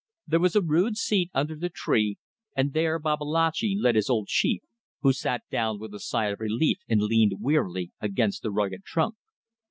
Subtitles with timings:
[0.25, 2.17] There was a rude seat under the tree,
[2.57, 4.63] and there Babalatchi led his old chief,
[5.01, 9.13] who sat down with a sigh of relief and leaned wearily against the rugged trunk.